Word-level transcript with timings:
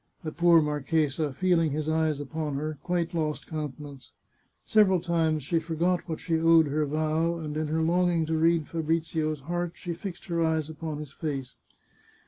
The 0.23 0.31
poor 0.31 0.63
marchesa, 0.63 1.31
feeling 1.31 1.69
his 1.73 1.87
eyes 1.87 2.19
upon 2.19 2.55
her, 2.55 2.79
quite 2.81 3.13
lost 3.13 3.45
countenance. 3.45 4.11
Several 4.65 4.99
times 4.99 5.43
she 5.43 5.59
forgot 5.59 6.09
what 6.09 6.19
she 6.19 6.39
owed 6.39 6.65
her 6.69 6.87
vow, 6.87 7.37
and 7.37 7.55
in 7.55 7.67
her 7.67 7.83
longing 7.83 8.25
to 8.25 8.35
read 8.35 8.67
Fabrizio's 8.67 9.41
heart, 9.41 9.73
she 9.75 9.93
fixed 9.93 10.25
her 10.25 10.43
eyes 10.43 10.71
upon 10.71 10.97
his 10.97 11.11
face. 11.11 11.53